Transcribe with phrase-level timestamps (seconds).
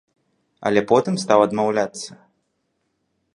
[0.69, 2.11] Але потым стаў адмаўляцца.